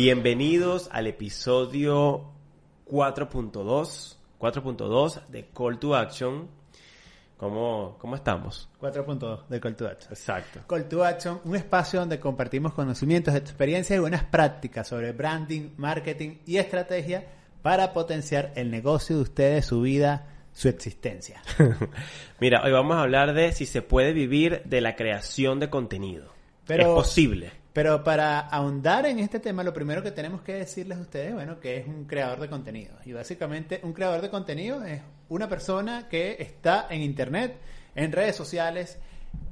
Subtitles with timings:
[0.00, 2.30] Bienvenidos al episodio
[2.86, 6.46] 4.2, 4.2 de Call to Action.
[7.36, 8.68] ¿Cómo, cómo estamos?
[8.80, 10.12] 4.2 de Call to Action.
[10.12, 10.60] Exacto.
[10.68, 16.36] Call to Action, un espacio donde compartimos conocimientos, experiencias y buenas prácticas sobre branding, marketing
[16.46, 17.26] y estrategia
[17.60, 21.42] para potenciar el negocio de ustedes, su vida, su existencia.
[22.38, 26.32] Mira, hoy vamos a hablar de si se puede vivir de la creación de contenido.
[26.68, 27.57] Pero- es posible.
[27.78, 31.60] Pero para ahondar en este tema, lo primero que tenemos que decirles a ustedes, bueno,
[31.60, 32.96] que es un creador de contenido.
[33.04, 37.56] Y básicamente un creador de contenido es una persona que está en Internet,
[37.94, 38.98] en redes sociales,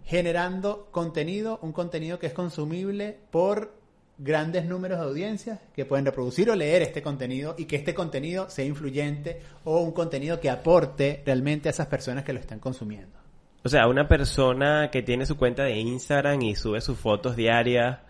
[0.04, 3.76] generando contenido, un contenido que es consumible por
[4.18, 8.50] grandes números de audiencias que pueden reproducir o leer este contenido y que este contenido
[8.50, 13.20] sea influyente o un contenido que aporte realmente a esas personas que lo están consumiendo.
[13.62, 18.00] O sea, una persona que tiene su cuenta de Instagram y sube sus fotos diarias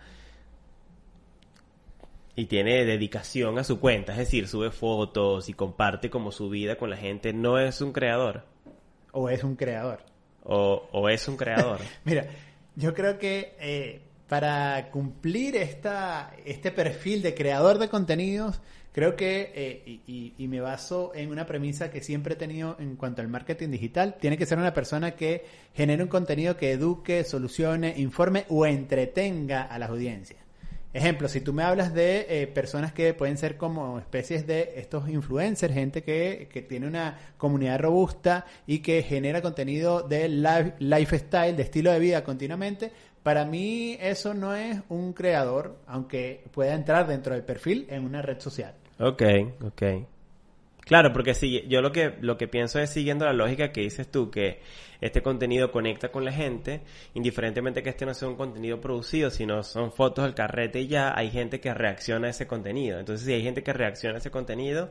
[2.37, 6.77] y tiene dedicación a su cuenta, es decir, sube fotos y comparte como su vida
[6.77, 8.45] con la gente, no es un creador
[9.13, 10.01] O es un creador.
[10.45, 11.81] o, o es un creador.
[12.05, 12.27] Mira,
[12.77, 18.61] yo creo que eh, para cumplir esta, este perfil de creador de contenidos,
[18.93, 22.77] creo que, eh, y, y- y me baso en una premisa que siempre he tenido
[22.79, 26.73] en cuanto al marketing digital, tiene que ser una persona que genere un contenido que
[26.73, 30.41] eduque, solucione, informe o entretenga a las audiencias.
[30.97, 35.09] Ejemplo, si tú me hablas de eh, personas que pueden ser como especies de estos
[35.09, 41.55] influencers, gente que, que tiene una comunidad robusta y que genera contenido de life- lifestyle,
[41.57, 42.91] de estilo de vida continuamente,
[43.23, 48.23] para mí eso no es un creador, aunque pueda entrar dentro del perfil en una
[48.23, 48.73] red social.
[48.99, 49.23] Ok,
[49.65, 49.83] ok.
[50.87, 54.09] Claro, porque si yo lo que lo que pienso es siguiendo la lógica que dices
[54.09, 54.61] tú, que
[55.01, 56.83] este contenido conecta con la gente,
[57.15, 61.13] indiferentemente que este no sea un contenido producido, sino son fotos del carrete y ya
[61.19, 63.01] hay gente que reacciona a ese contenido.
[63.01, 64.89] Entonces, si hay gente que reacciona a ese contenido,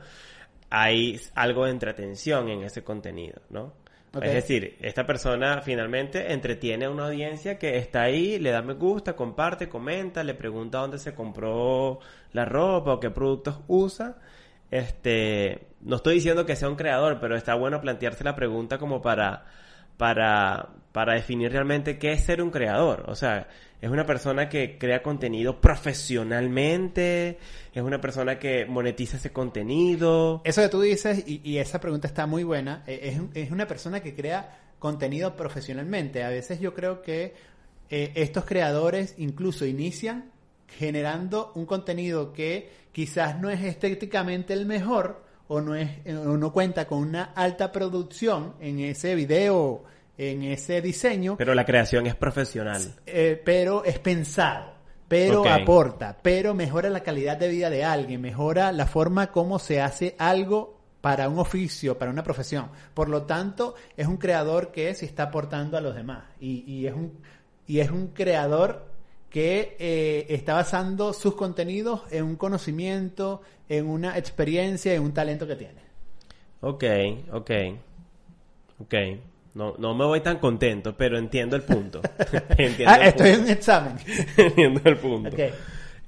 [0.69, 3.73] hay algo de entretención en ese contenido, ¿no?
[4.21, 8.73] Es decir, esta persona finalmente entretiene a una audiencia que está ahí, le da me
[8.73, 11.99] gusta, comparte, comenta, le pregunta dónde se compró
[12.31, 14.17] la ropa o qué productos usa.
[14.71, 19.01] Este, no estoy diciendo que sea un creador, pero está bueno plantearse la pregunta como
[19.01, 19.45] para,
[19.97, 23.05] para, para definir realmente qué es ser un creador.
[23.07, 23.47] O sea,
[23.81, 27.37] es una persona que crea contenido profesionalmente,
[27.73, 30.41] es una persona que monetiza ese contenido.
[30.43, 33.99] Eso que tú dices, y, esa pregunta está muy buena, eh, es, es una persona
[33.99, 36.23] que crea contenido profesionalmente.
[36.23, 37.33] A veces yo creo que
[37.89, 40.31] eh, estos creadores incluso inician
[40.67, 46.37] generando un contenido que quizás no es estéticamente el mejor o no, es, eh, o
[46.37, 49.83] no cuenta con una alta producción en ese video,
[50.17, 52.81] en ese diseño, Pero la creación es profesional.
[53.05, 54.73] eh, pero es pensado,
[55.07, 59.81] pero aporta, pero mejora la calidad de vida de alguien, mejora la forma como se
[59.81, 62.71] hace algo para un oficio, para una profesión.
[62.95, 66.87] Por lo tanto, es un creador que se está aportando a los demás y, y
[66.87, 67.19] es un
[67.67, 68.94] y es un creador
[69.35, 75.45] que eh, está basando sus contenidos en un conocimiento, en una experiencia, en un talento
[75.45, 75.81] que tiene.
[76.61, 76.85] Ok,
[77.33, 77.51] ok.
[78.79, 78.93] Ok.
[79.55, 81.99] No, no me voy tan contento, pero entiendo el punto.
[82.57, 83.45] entiendo, Ah, el estoy en punto.
[83.51, 83.97] un examen.
[84.37, 85.37] entiendo el punto.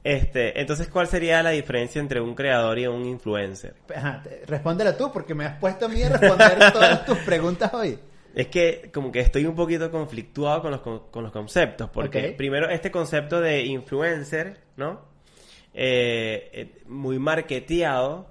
[0.06, 3.74] Este, entonces, ¿cuál sería la diferencia entre un creador y un influencer?
[3.94, 8.00] Ajá, respóndela tú, porque me has puesto a mí a responder todas tus preguntas hoy.
[8.38, 12.70] Es que como que estoy un poquito conflictuado con los, con, los conceptos, porque primero
[12.70, 15.02] este concepto de influencer, ¿no?
[15.74, 18.28] Eh, eh, muy marketeado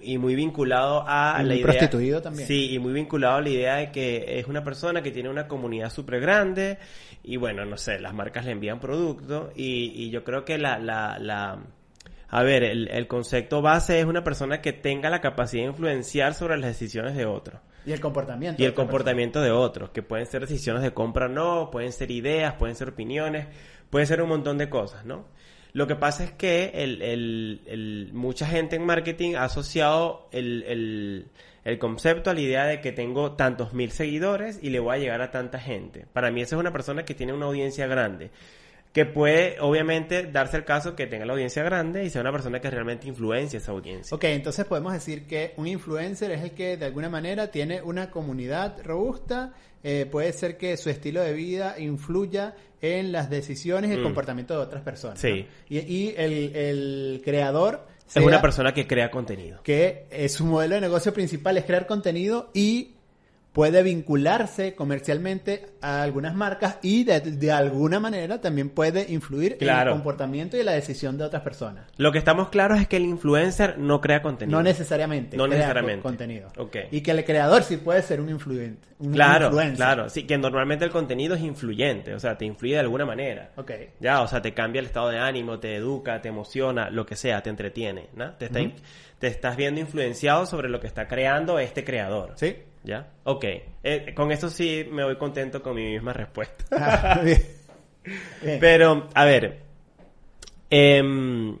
[0.00, 1.64] y muy vinculado a Y la muy idea...
[1.64, 2.48] prostituido también.
[2.48, 5.46] Sí, y muy vinculado a la idea de que es una persona que tiene una
[5.46, 6.78] comunidad súper grande
[7.22, 10.80] y bueno, no sé, las marcas le envían productos y, y yo creo que la...
[10.80, 11.60] la, la
[12.32, 16.34] a ver, el, el concepto base es una persona que tenga la capacidad de influenciar
[16.34, 18.60] sobre las decisiones de otros Y el comportamiento.
[18.60, 21.92] y de el comportamiento de otros, que pueden ser decisiones de compra o no, pueden
[21.92, 23.46] ser ideas, pueden ser opiniones,
[23.90, 25.26] puede ser un montón de cosas, ¿no?
[25.72, 30.64] Lo que pasa es que el, el- el- mucha gente en marketing ha asociado el,
[30.64, 31.26] el-
[31.64, 34.98] el concepto a la idea de que tengo tantos mil seguidores y le voy a
[34.98, 36.06] llegar a tanta gente.
[36.12, 38.30] Para mí esa es una persona que tiene una audiencia grande.
[38.92, 42.60] Que puede, obviamente, darse el caso que tenga la audiencia grande y sea una persona
[42.60, 44.14] que realmente influencia esa audiencia.
[44.16, 48.10] Ok, entonces podemos decir que un influencer es el que de alguna manera tiene una
[48.10, 49.52] comunidad robusta,
[49.84, 54.04] eh, puede ser que su estilo de vida influya en las decisiones y el Mm.
[54.04, 55.20] comportamiento de otras personas.
[55.20, 55.46] Sí.
[55.46, 55.76] ¿no?
[55.76, 59.62] Y, y el, el creador Es una persona que crea contenido.
[59.62, 62.96] que eh, su modelo de negocio principal es crear contenido y
[63.52, 69.68] puede vincularse comercialmente a algunas marcas y de, de alguna manera también puede influir en
[69.68, 71.86] el comportamiento y la decisión de otras personas.
[71.96, 74.56] Lo que estamos claros es que el influencer no crea contenido.
[74.58, 75.36] No necesariamente.
[75.36, 76.02] No crea necesariamente.
[76.02, 76.48] co- contenido.
[76.58, 76.76] Ok.
[76.92, 78.86] Y que el creador sí puede ser un influyente.
[79.00, 79.76] Un Claro, influencer.
[79.76, 80.08] claro.
[80.10, 83.50] Sí, que normalmente el contenido es influyente, o sea, te influye de alguna manera.
[83.56, 83.72] Ok.
[83.98, 87.16] Ya, o sea, te cambia el estado de ánimo, te educa, te emociona, lo que
[87.16, 88.32] sea, te entretiene, ¿no?
[88.34, 88.60] Te, está,
[89.18, 92.32] te estás viendo influenciado sobre lo que está creando este creador.
[92.36, 92.56] ¿Sí?
[92.84, 93.10] ¿Ya?
[93.24, 93.44] Ok.
[93.82, 96.64] Eh, con eso sí me voy contento con mi misma respuesta.
[96.72, 97.42] Ah, bien.
[98.42, 98.58] Bien.
[98.60, 99.60] Pero, a ver,
[100.70, 101.58] em,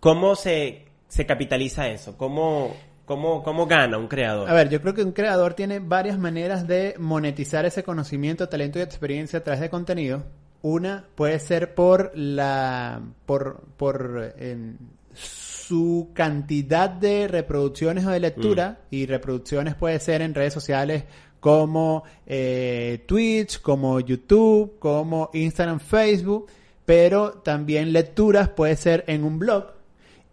[0.00, 2.16] ¿cómo se, se capitaliza eso?
[2.16, 2.74] ¿Cómo,
[3.04, 4.48] cómo, ¿Cómo gana un creador?
[4.48, 8.78] A ver, yo creo que un creador tiene varias maneras de monetizar ese conocimiento, talento
[8.78, 10.24] y experiencia a través de contenido.
[10.62, 14.34] Una puede ser por la por por
[15.66, 21.04] su cantidad de reproducciones o de lectura y reproducciones puede ser en redes sociales
[21.40, 26.46] como eh, Twitch, como YouTube, como Instagram, Facebook,
[26.84, 29.72] pero también lecturas puede ser en un blog.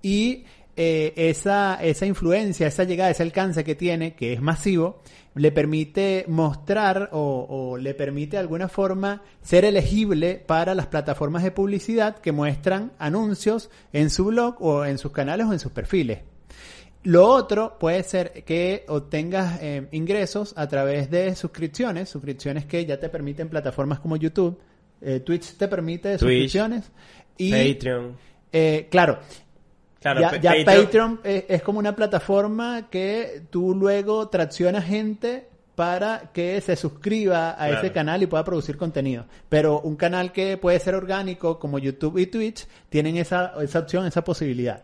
[0.02, 0.46] Y
[0.84, 5.04] eh, esa, esa influencia, esa llegada, ese alcance que tiene, que es masivo,
[5.36, 11.44] le permite mostrar o, o le permite de alguna forma ser elegible para las plataformas
[11.44, 15.72] de publicidad que muestran anuncios en su blog o en sus canales o en sus
[15.72, 16.20] perfiles.
[17.04, 23.00] Lo otro puede ser que obtengas eh, ingresos a través de suscripciones, suscripciones que ya
[23.00, 24.60] te permiten plataformas como YouTube,
[25.00, 26.92] eh, Twitch te permite suscripciones
[27.38, 28.18] y Patreon.
[28.52, 29.20] eh, claro,
[30.02, 36.32] Claro, ya, ya Patreon, es, es como una plataforma que tú luego traccionas gente para
[36.34, 37.78] que se suscriba a Claro.
[37.78, 39.26] ese canal y pueda producir contenido.
[39.48, 44.06] Pero un canal que puede ser orgánico como YouTube y Twitch tienen esa, esa opción,
[44.06, 44.84] esa posibilidad.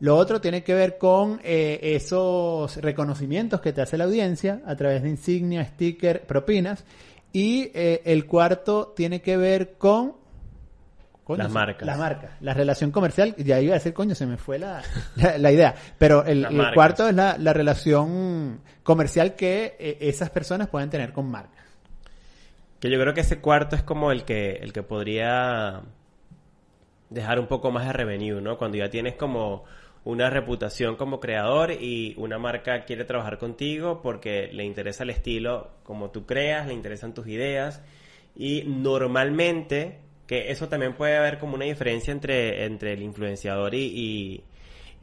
[0.00, 4.74] Lo otro tiene que ver con eh, esos reconocimientos que te hace la audiencia a
[4.76, 6.84] través de insignia, sticker, propinas.
[7.32, 10.14] Y eh, el cuarto tiene que ver con
[11.24, 11.86] Coño, Las marcas.
[11.86, 12.30] Las marcas.
[12.40, 14.82] La relación comercial, ya iba a decir, coño, se me fue la,
[15.16, 15.74] la, la idea.
[15.98, 21.12] Pero el, el cuarto es la, la relación comercial que eh, esas personas pueden tener
[21.12, 21.64] con marcas.
[22.78, 25.80] Que yo creo que ese cuarto es como el que, el que podría
[27.08, 28.58] dejar un poco más de revenue, ¿no?
[28.58, 29.64] Cuando ya tienes como
[30.04, 35.70] una reputación como creador y una marca quiere trabajar contigo porque le interesa el estilo
[35.82, 37.80] como tú creas, le interesan tus ideas
[38.36, 43.84] y normalmente, que eso también puede haber como una diferencia entre, entre el influenciador y,
[43.84, 44.44] y,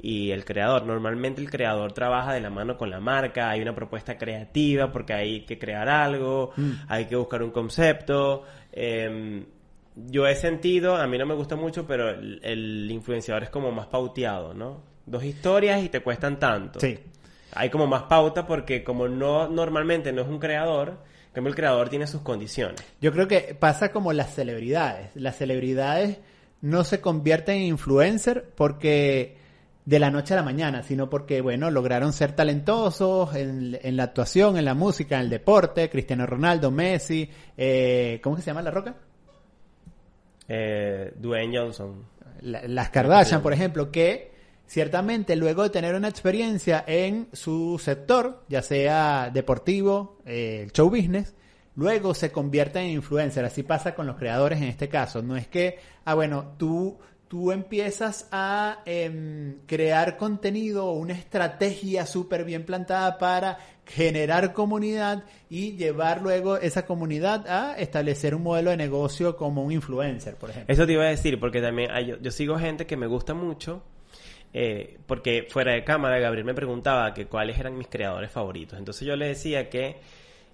[0.01, 0.85] y el creador.
[0.85, 5.13] Normalmente el creador trabaja de la mano con la marca, hay una propuesta creativa porque
[5.13, 6.71] hay que crear algo, Mm.
[6.87, 8.43] hay que buscar un concepto.
[8.71, 9.45] em,
[9.95, 13.71] yo he sentido, a mí no me gusta mucho, pero el, el influenciador es como
[13.71, 14.81] más pauteado, ¿no?
[15.05, 16.79] Dos historias y te cuestan tanto.
[16.79, 16.97] Sí.
[17.53, 20.99] Hay como más pauta porque como no normalmente no es un creador,
[21.33, 22.81] cambio el creador tiene sus condiciones.
[23.01, 25.09] Yo creo que pasa como las celebridades.
[25.15, 26.17] Las celebridades
[26.61, 29.37] no se convierten en influencer porque
[29.83, 34.03] de la noche a la mañana, sino porque, bueno, lograron ser talentosos en, en la
[34.03, 35.89] actuación, en la música, en el deporte.
[35.89, 38.95] Cristiano Ronaldo, Messi, eh, ¿cómo que se llama la roca?
[40.47, 42.05] Eh, Dwayne Johnson.
[42.41, 44.30] La- las Kardashian, por ejemplo, que
[44.71, 51.35] ciertamente luego de tener una experiencia en su sector, ya sea deportivo, eh, show business,
[51.75, 53.43] luego se convierten en influencer.
[53.43, 55.21] Así pasa con los creadores en este caso.
[55.21, 62.45] No es que, ah, bueno, tú, tú empiezas a em, crear contenido una estrategia súper
[62.45, 68.77] bien plantada para generar comunidad y llevar luego esa comunidad a establecer un modelo de
[68.77, 70.73] negocio como un influencer, por ejemplo.
[70.73, 73.83] Eso te iba a decir, porque también hay- yo sigo gente que me gusta mucho,
[74.53, 78.77] eh, porque fuera de cámara Gabriel me preguntaba que cuáles eran mis creadores favoritos.
[78.77, 79.97] Entonces yo le decía que,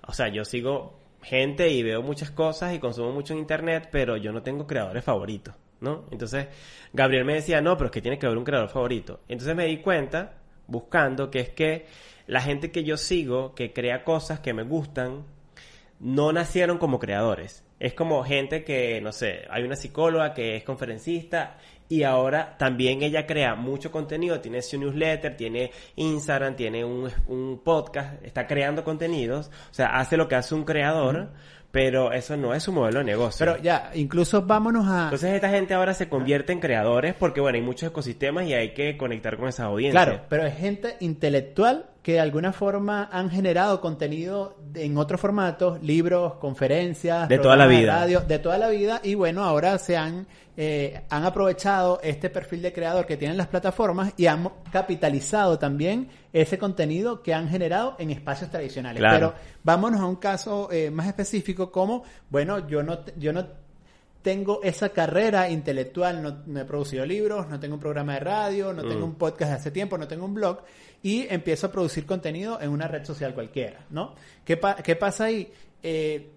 [0.06, 4.18] o sea, yo sigo gente y veo muchas cosas y consumo mucho en internet, pero
[4.18, 6.06] yo no tengo creadores favoritos, ¿no?
[6.12, 6.48] Entonces
[6.94, 9.22] Gabriel me decía, no, pero es que tiene que haber un creador favorito.
[9.28, 10.34] Entonces me di cuenta,
[10.68, 11.86] buscando, que es que
[12.28, 15.26] la gente que yo sigo, que crea cosas que me gustan,
[16.00, 17.64] no nacieron como creadores.
[17.80, 21.58] Es como gente que, no sé, hay una psicóloga que es conferencista
[21.90, 27.62] y ahora también ella crea mucho contenido, tiene su newsletter, tiene Instagram, tiene un, un
[27.64, 31.30] podcast, está creando contenidos, o sea, hace lo que hace un creador,
[31.72, 33.46] pero eso no es su modelo de negocio.
[33.46, 35.06] Pero ya, incluso vámonos a...
[35.06, 38.74] Entonces esta gente ahora se convierte en creadores porque, bueno, hay muchos ecosistemas y hay
[38.74, 40.04] que conectar con esa audiencia.
[40.04, 45.84] Claro, pero es gente intelectual que de alguna forma han generado contenido en otros formatos,
[45.84, 48.00] libros, conferencias, de toda la vida.
[48.00, 52.62] radio, de toda la vida, y bueno, ahora se han, eh, han aprovechado este perfil
[52.62, 57.98] de creador que tienen las plataformas y han capitalizado también ese contenido que han generado
[58.00, 59.02] en espacios tradicionales.
[59.02, 59.34] Claro.
[59.34, 63.46] Pero vámonos a un caso eh, más específico como, bueno, yo no, yo no
[64.28, 68.74] tengo esa carrera intelectual, no, no he producido libros, no tengo un programa de radio,
[68.74, 69.12] no tengo Mm.
[69.12, 70.64] un podcast de hace tiempo, no tengo un blog
[71.02, 74.16] y empiezo a producir contenido en una red social cualquiera, ¿no?
[74.44, 75.50] ¿Qué, pa- qué pasa ahí?
[75.82, 76.30] Eh,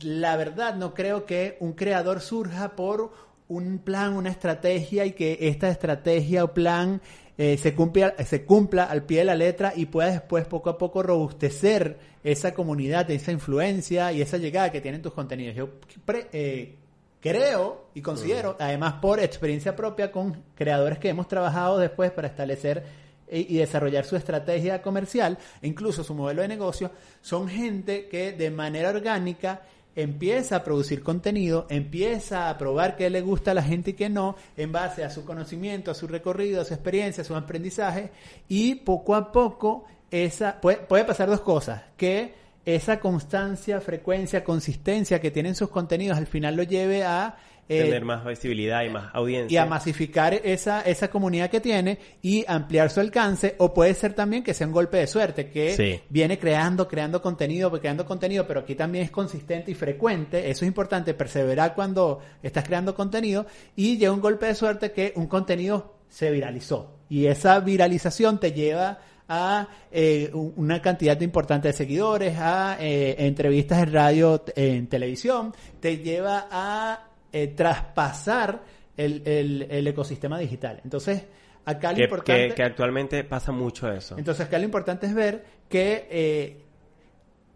[0.00, 3.12] la verdad no creo que un creador surja por
[3.48, 7.00] un plan, una estrategia y que esta estrategia o plan
[7.38, 10.78] eh, se, cumpla, se cumpla al pie de la letra y pueda después poco a
[10.78, 15.54] poco robustecer esa comunidad, esa influencia y esa llegada que tienen tus contenidos.
[15.54, 15.68] Yo
[16.04, 16.74] pre- eh,
[17.20, 22.84] creo y considero, además por experiencia propia con creadores que hemos trabajado después para establecer
[23.30, 28.30] y y desarrollar su estrategia comercial e incluso su modelo de negocio, son gente que
[28.32, 29.62] de manera orgánica
[29.96, 34.08] empieza a producir contenido, empieza a probar qué le gusta a la gente y qué
[34.08, 38.10] no, en base a su conocimiento, a su recorrido, a su experiencia, a su aprendizaje,
[38.48, 42.34] y poco a poco esa puede, puede pasar dos cosas, que
[42.66, 47.36] esa constancia, frecuencia, consistencia que tienen sus contenidos al final lo lleve a
[47.68, 49.54] eh, Tener más visibilidad y más audiencia.
[49.54, 54.14] y a masificar esa, esa comunidad que tiene y ampliar su alcance o puede ser
[54.14, 56.00] también que sea un golpe de suerte que Sí.
[56.08, 60.68] viene creando, creando contenido, creando contenido, pero aquí también es consistente y frecuente, eso es
[60.68, 65.94] importante, perseverar cuando estás creando contenido y llega un golpe de suerte que un contenido
[66.08, 72.36] se viralizó y esa viralización te lleva a eh, un- una cantidad importante de seguidores,
[72.38, 77.00] a eh, entrevistas en radio, en televisión, te lleva a
[77.32, 78.62] eh, traspasar
[78.96, 80.80] el, el- el ecosistema digital.
[80.84, 81.24] Entonces,
[81.64, 82.48] acá lo que, importante...
[82.48, 84.16] que- que actualmente pasa mucho eso.
[84.18, 86.62] Entonces acá lo importante es ver que eh,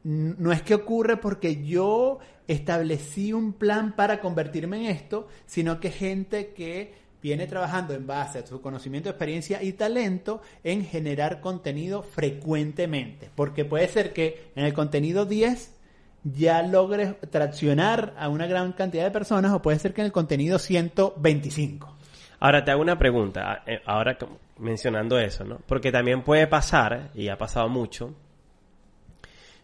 [0.05, 5.91] no es que ocurre porque yo establecí un plan para convertirme en esto, sino que
[5.91, 12.03] gente que viene trabajando en base a su conocimiento, experiencia y talento en generar contenido
[12.03, 13.29] frecuentemente.
[13.35, 15.77] Porque puede ser que en el contenido 10
[16.25, 20.13] ya logres traccionar a una gran cantidad de personas o puede ser que en el
[20.13, 21.97] contenido 125.
[22.41, 24.17] Ahora te hago una pregunta, eh, ahora
[24.59, 25.59] mencionando eso, ¿no?
[25.67, 28.15] Porque también puede pasar, y ha pasado mucho,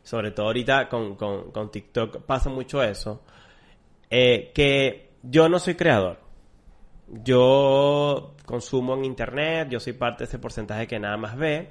[0.02, 3.22] sobre todo ahorita con, con, con TikTok pasa mucho eso,
[4.10, 6.20] eh, que yo no soy creador.
[7.08, 11.70] Yo consumo en internet, yo soy parte de ese porcentaje que nada más ve,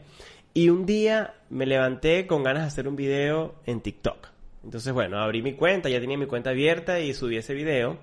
[0.53, 4.34] y un día me levanté con ganas de hacer un video en TikTok.
[4.65, 7.99] Entonces, bueno, abrí mi cuenta, ya tenía mi cuenta abierta y subí ese video.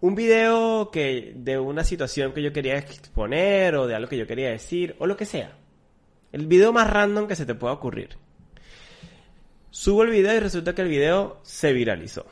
[0.00, 4.26] Un video que de una situación que yo quería exponer o de algo que yo
[4.26, 5.56] quería decir o lo que sea.
[6.32, 8.16] El video más random que se te pueda ocurrir.
[9.70, 12.26] Subo el video y resulta que el video se viralizó.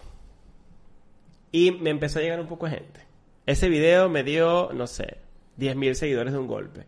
[1.53, 3.01] Y me empezó a llegar un poco de gente.
[3.47, 5.19] Ese video me dio, no sé,
[5.59, 6.87] 10.000 seguidores de un golpe.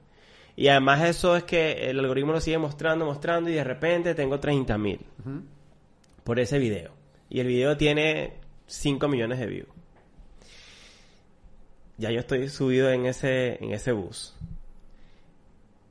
[0.56, 4.40] Y además eso es que el algoritmo lo sigue mostrando, mostrando y de repente tengo
[4.40, 4.98] 30.000
[6.26, 6.90] por ese video.
[7.30, 8.34] Y el video tiene
[8.66, 9.68] 5 millones de views.
[11.98, 14.34] Ya yo estoy subido en ese, en ese bus.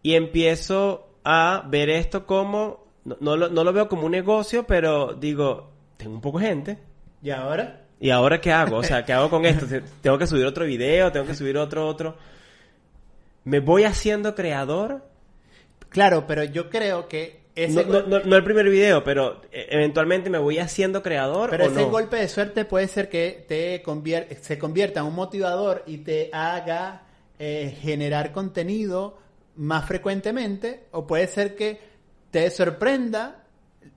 [0.04, 4.68] Y empiezo a ver esto como, no, no lo, no lo veo como un negocio,
[4.68, 6.80] pero digo, tengo un poco de gente.
[7.24, 7.86] ¿Y ahora?
[8.02, 8.76] ¿Y ahora qué hago?
[8.76, 9.66] O sea, ¿qué hago con esto?
[10.02, 12.18] Tengo que subir otro video, tengo que subir otro, otro.
[13.46, 15.08] ¿Me voy haciendo creador?
[15.90, 20.30] Claro, pero yo creo que ese, no, no- no el primer video, pero eh, eventualmente
[20.30, 21.90] me voy haciendo creador pero o ese no.
[21.90, 26.30] golpe de suerte puede ser que te convier- se convierta en un motivador y te
[26.34, 27.04] haga
[27.40, 29.18] eh, generar contenido
[29.56, 31.80] más frecuentemente, o puede ser que
[32.32, 33.46] te sorprenda,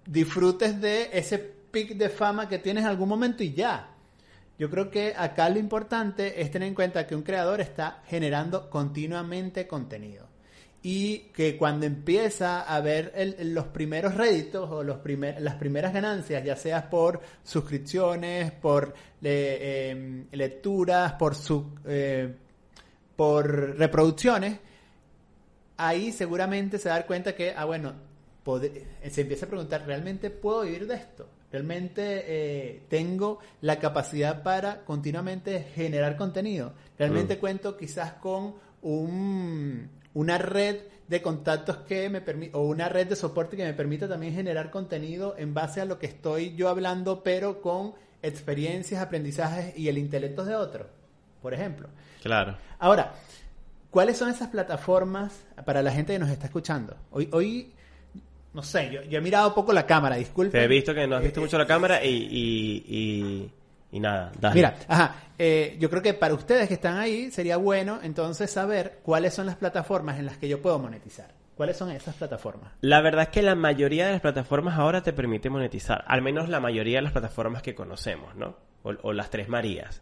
[0.07, 3.89] disfrutes de ese pic de fama que tienes en algún momento y ya.
[4.57, 8.71] Yo creo que acá lo importante es tener en cuenta que un creador está generando
[8.71, 10.28] continuamente contenido.
[10.83, 15.93] Y que cuando empieza a ver el- los primeros réditos o los primer- las primeras
[15.93, 22.33] ganancias, ya sea por suscripciones, por le- em, lecturas, por, su, eh,
[23.17, 24.59] por reproducciones,
[25.77, 27.93] ahí seguramente se va a dar cuenta que, ah, bueno,
[28.45, 31.29] pode- se empieza a preguntar, ¿realmente puedo vivir de esto?
[31.51, 36.73] ¿Realmente eh, tengo la capacidad para continuamente generar contenido?
[36.99, 37.41] ¿Realmente Mm.
[37.41, 40.77] cuento quizás con un, una red
[41.09, 44.71] de contactos que me permite, o una red de soporte que me permita también generar
[44.71, 49.97] contenido en base a lo que estoy yo hablando, pero con experiencias, aprendizajes y el
[49.97, 50.87] intelecto de otro,
[51.41, 51.89] por ejemplo?
[52.23, 52.57] Claro.
[52.79, 53.15] Ahora,
[53.91, 56.97] ¿cuáles son esas plataformas para la gente que nos está escuchando?
[57.11, 57.73] Hoy, hoy
[58.53, 60.59] no sé, yo, yo he mirado poco la cámara, disculpe.
[60.59, 63.53] Te he visto que no has visto Eh, mucho la cámara y, y, y,
[63.91, 64.55] y nada, dale.
[64.55, 69.01] Mira, ajá, eh, yo creo que para ustedes que están ahí sería bueno entonces saber
[69.03, 71.29] cuáles son las plataformas en las que yo puedo monetizar.
[71.57, 72.73] ¿Cuáles son esas plataformas?
[72.83, 76.05] La verdad es que la mayoría de las plataformas ahora te permite monetizar.
[76.07, 78.57] Al menos la mayoría de las plataformas que conocemos, ¿no?
[78.85, 80.01] O, o las tres Marías.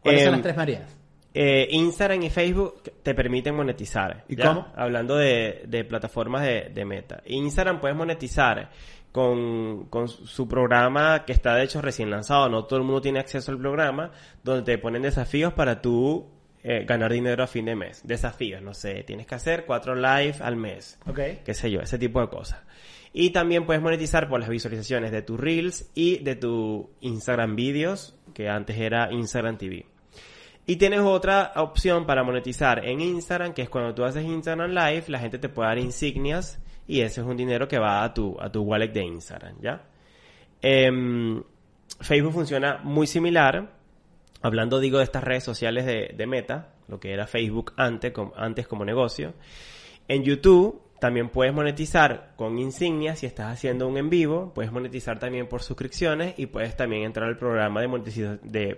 [0.00, 0.96] ¿Cuáles son Em, las tres Marías?
[1.34, 4.24] Eh, Instagram y Facebook te permiten monetizar.
[4.28, 4.46] ¿Y ¿ya?
[4.46, 4.68] cómo?
[4.76, 7.22] Hablando de, de plataformas de, de meta.
[7.26, 8.70] Instagram puedes monetizar
[9.14, 12.48] con, con su programa que está de hecho recién lanzado.
[12.48, 14.10] No todo el mundo tiene acceso al programa,
[14.42, 16.26] donde te ponen desafíos para tú
[16.64, 18.00] eh, ganar dinero a fin de mes.
[18.04, 21.20] Desafíos, no sé, tienes que hacer cuatro live al mes Ok.
[21.44, 22.60] qué sé yo, ese tipo de cosas.
[23.12, 28.18] Y también puedes monetizar por las visualizaciones de tus Reels y de tu Instagram Videos,
[28.34, 29.86] que antes era Instagram TV.
[30.66, 35.04] Y tienes otra opción para monetizar en Instagram, que es cuando tú haces Instagram Live,
[35.06, 38.36] la gente te puede dar insignias y ese es un dinero que va a tu,
[38.40, 39.82] a tu wallet de Instagram, ¿ya?
[40.60, 41.42] Em,
[42.00, 43.72] Facebook funciona muy similar.
[44.42, 48.84] Hablando, digo, de estas redes sociales de, Meta, lo que era Facebook antes, antes como
[48.84, 49.32] negocio.
[50.06, 54.54] En YouTube también puedes monetizar con insignias si estás haciendo un en vivo.
[54.54, 58.74] Puedes monetizar también por suscripciones y puedes también entrar al programa de, monetiza- de,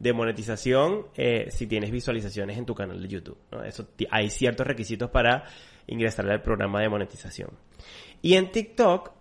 [0.00, 3.38] de monetización eh, si tienes visualizaciones en tu canal de YouTube.
[3.64, 5.44] Eso hay ciertos requisitos para
[5.86, 7.50] ingresar al programa de monetización.
[8.20, 9.12] Y en TikTok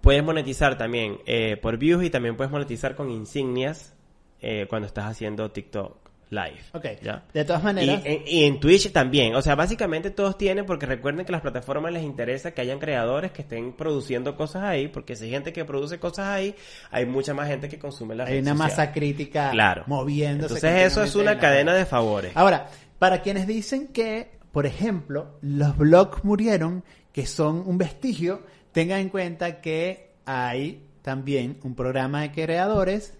[0.00, 3.96] puedes monetizar también eh, por views y también puedes monetizar con insignias
[4.40, 6.58] eh, cuando estás haciendo TikTok live.
[6.72, 6.84] Ok.
[7.02, 7.24] ¿ya?
[7.32, 9.34] De todas Y maneras, en, y en Twitch también.
[9.34, 13.32] O sea, básicamente todos tienen, porque recuerden que las plataformas les interesa que hayan creadores
[13.32, 16.54] que estén produciendo cosas ahí, porque si hay gente que produce cosas ahí,
[16.90, 19.84] hay mucha más gente que consume las hay una masa crítica Claro.
[19.86, 20.54] moviéndose.
[20.54, 22.32] Entonces eso es una en la cadena de favores.
[22.34, 22.68] Ahora,
[22.98, 28.42] para quienes dicen que, por ejemplo, los blogs murieron, que son un vestigio,
[28.72, 33.14] tengan en cuenta que hay también un programa de creadores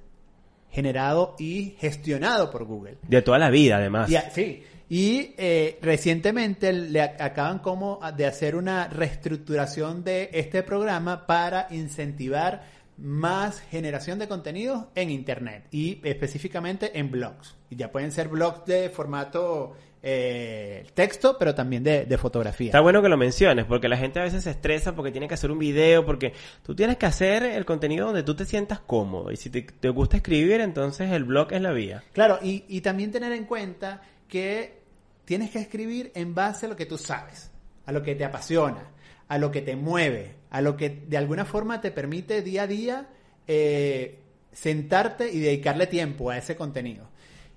[0.71, 2.99] generado y gestionado por Google.
[3.03, 4.11] De toda la vida, además.
[4.11, 4.63] Y, sí.
[4.91, 11.67] Y eh, recientemente le ac- acaban como de hacer una reestructuración de este programa para
[11.71, 12.65] incentivar
[12.97, 17.55] más generación de contenidos en Internet y específicamente en blogs.
[17.71, 22.67] Y ya pueden ser blogs de formato eh, texto, pero también de, de fotografía.
[22.69, 25.35] Está bueno que lo menciones, porque la gente a veces se estresa porque tiene que
[25.35, 26.33] hacer un video, porque
[26.63, 29.33] tú tienes que hacer el contenido donde tú te sientas cómodo.
[29.33, 32.05] Y si te, te gusta escribir, entonces el blog es la vía.
[32.13, 34.79] Claro, y, y también tener en cuenta que
[35.25, 37.51] tienes que escribir en base a lo que tú sabes,
[37.85, 38.91] a lo que te apasiona,
[39.27, 42.67] a lo que te mueve, a lo que de alguna forma te permite día a
[42.67, 43.09] día
[43.47, 44.19] eh,
[44.53, 47.09] sentarte y dedicarle tiempo a ese contenido.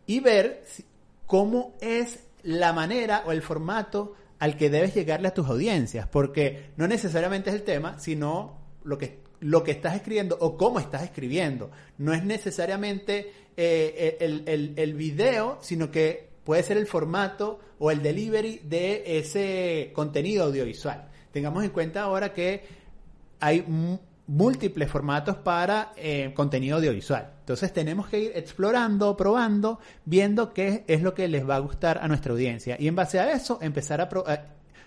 [0.08, 0.84] Y ver si-
[1.28, 6.72] cómo es la manera o el formato al que debes llegarle a tus audiencias, porque
[6.76, 11.04] no necesariamente es el tema, sino lo que, lo que estás escribiendo o cómo estás
[11.04, 11.70] escribiendo.
[12.00, 17.92] No es necesariamente eh, el, el, el video, sino que puede ser el formato o
[17.92, 21.10] el delivery de ese contenido audiovisual.
[21.32, 22.64] Tengamos en cuenta ahora que
[23.40, 23.62] hay
[24.32, 27.34] múltiples formatos para eh, contenido audiovisual.
[27.42, 32.00] Entonces tenemos que ir explorando, probando, viendo qué es lo que les va a gustar
[32.02, 32.78] a nuestra audiencia.
[32.80, 34.08] Y en base a eso, empezar a...
[34.08, 34.24] pro-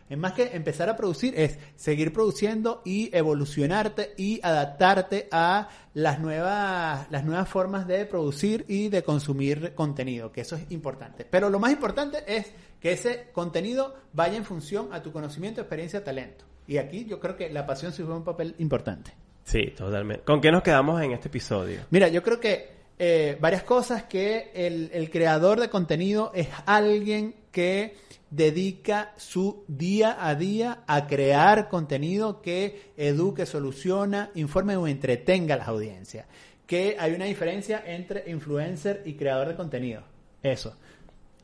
[0.09, 6.21] en más que empezar a producir, es seguir produciendo y evolucionarte y adaptarte a las
[6.21, 11.25] nuevas, las nuevas formas de producir y de consumir contenido, que eso es importante.
[11.25, 16.05] Pero lo más importante es que ese contenido vaya en función a tu conocimiento, experiencia,
[16.05, 16.45] talento.
[16.67, 19.13] Y aquí yo creo que la pasión juega un papel importante.
[19.45, 20.25] Sí, totalmente.
[20.25, 21.81] ¿Con qué nos quedamos en este episodio?
[21.91, 27.35] Mira, yo creo que eh, varias cosas que el, el creador de contenido es alguien
[27.53, 27.95] que
[28.31, 35.59] dedica su día a día a crear contenido que eduque, soluciona, informe o entretenga a
[35.59, 36.27] las audiencias.
[36.67, 40.03] Que hay una diferencia entre influencer y creador de contenido.
[40.43, 40.75] Eso.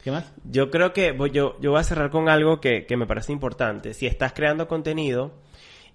[0.03, 0.33] ¿Qué más?
[0.51, 3.33] Yo creo que voy- yo, yo voy a cerrar con algo que, que me parece
[3.33, 3.93] importante.
[3.93, 5.33] Si estás creando contenido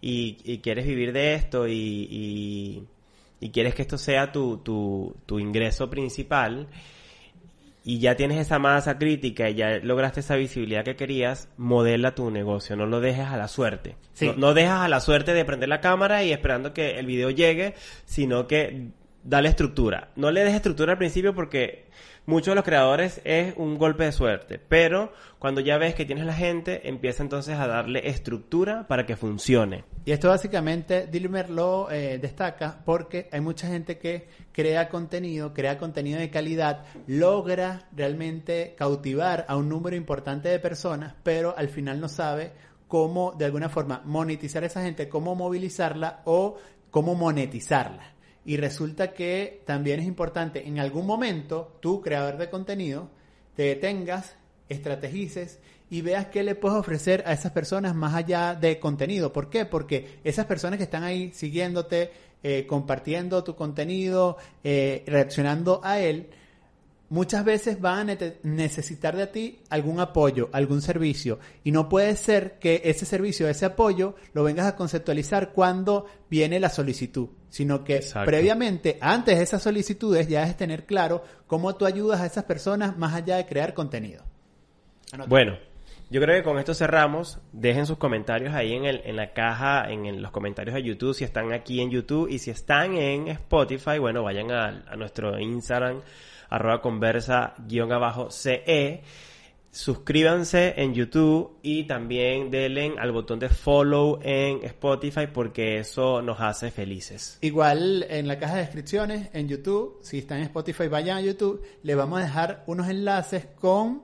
[0.07, 2.83] y, y quieres vivir de esto y, y-
[3.41, 6.67] y quieres que esto sea tu, tu, tu ingreso principal
[7.83, 12.31] y ya tienes esa masa crítica y ya lograste esa visibilidad que querías, modela tu
[12.31, 13.95] negocio, no lo dejes a la suerte.
[14.13, 14.27] Sí.
[14.27, 17.29] No, no dejas a la suerte de prender la cámara y esperando que el video
[17.29, 18.87] llegue, sino que
[19.25, 20.09] dale estructura.
[20.15, 21.85] No le des estructura al principio porque
[22.27, 26.25] muchos de los creadores es un golpe de suerte, pero cuando ya ves que tienes
[26.25, 29.83] la gente, empieza entonces a darle estructura para que funcione.
[30.05, 35.79] Y esto básicamente Dilmer lo eh, destaca porque hay mucha gente que crea contenido, crea
[35.79, 41.99] contenido de calidad, logra realmente cautivar a un número importante de personas, pero al final
[41.99, 42.51] no sabe
[42.87, 46.57] cómo de alguna forma monetizar a esa gente, cómo movilizarla o
[46.91, 48.14] cómo monetizarla.
[48.45, 53.09] Y resulta que también es importante en algún momento, tú, creador de contenido,
[53.55, 54.35] te detengas,
[54.69, 59.33] estrategices y veas qué le puedes ofrecer a esas personas más allá de contenido.
[59.33, 59.65] ¿Por qué?
[59.65, 62.11] Porque esas personas que están ahí siguiéndote,
[62.43, 66.29] eh, compartiendo tu contenido, eh, reaccionando a él,
[67.09, 71.39] muchas veces van a necesitar de ti algún apoyo, algún servicio.
[71.63, 76.59] Y no puede ser que ese servicio, ese apoyo, lo vengas a conceptualizar cuando viene
[76.59, 81.85] la solicitud, sino que previamente, antes de esas solicitudes, ya es tener claro cómo tú
[81.85, 84.23] ayudas a esas personas más allá de crear contenido.
[85.27, 85.57] Bueno.
[86.09, 87.39] Yo creo que con esto cerramos.
[87.51, 91.23] Dejen sus comentarios ahí en, el, en la caja, en, los comentarios de YouTube, si
[91.23, 96.01] están aquí en YouTube y si están en Spotify, bueno, vayan a, nuestro Instagram
[96.49, 99.01] arroba conversa guion abajo CE.
[99.71, 106.39] Suscríbanse en YouTube y también denle al botón de follow en Spotify porque eso nos
[106.39, 107.39] hace felices.
[107.41, 111.61] Igual en la caja de descripciones en YouTube, si están en Spotify vayan a YouTube,
[111.83, 114.03] les vamos a dejar unos enlaces con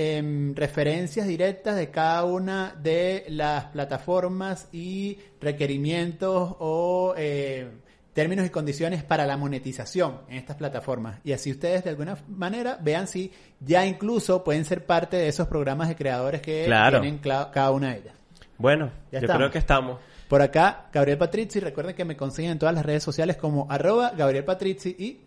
[0.00, 7.68] em, referencias directas de cada una de las plataformas y requerimientos o eh,
[8.12, 11.18] términos y condiciones para la monetización en estas plataformas.
[11.24, 15.48] Y así ustedes de alguna manera vean si ya incluso pueden ser parte de esos
[15.48, 18.14] programas de creadores que tienen cada una de ellas.
[18.56, 19.98] Bueno, yo creo que estamos.
[20.28, 21.58] Por acá, Gabriel Patrizzi.
[21.58, 25.20] Recuerden que me consiguen en todas las redes sociales como arroba Gabriel Patrizzi y...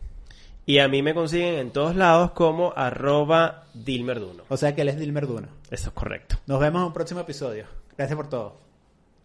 [0.65, 4.43] Y a mí me consiguen en todos lados como arroba Dilmerduno.
[4.50, 5.47] O sea que él es Dilmerduno.
[5.69, 6.36] Eso es correcto.
[6.45, 7.65] Nos vemos en un próximo episodio.
[7.97, 8.58] Gracias por todo.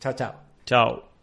[0.00, 0.34] Chao, chao.
[0.64, 1.15] Chao.